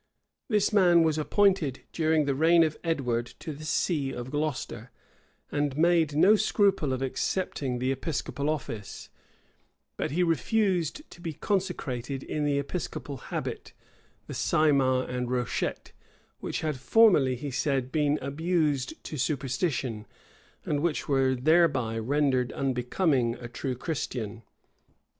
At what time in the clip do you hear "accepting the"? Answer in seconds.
7.03-7.91